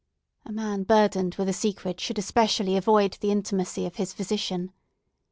[0.47, 4.73] A man burdened with a secret should especially avoid the intimacy of his physician.